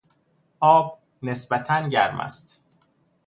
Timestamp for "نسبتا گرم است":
1.23-2.61